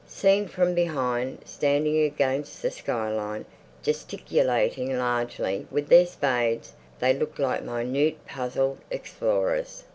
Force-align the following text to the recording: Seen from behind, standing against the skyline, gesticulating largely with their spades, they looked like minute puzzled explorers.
Seen 0.07 0.47
from 0.47 0.73
behind, 0.73 1.43
standing 1.45 2.01
against 2.01 2.63
the 2.63 2.71
skyline, 2.71 3.45
gesticulating 3.83 4.97
largely 4.97 5.67
with 5.69 5.89
their 5.89 6.07
spades, 6.07 6.73
they 6.99 7.13
looked 7.13 7.37
like 7.37 7.63
minute 7.63 8.25
puzzled 8.25 8.79
explorers. 8.89 9.83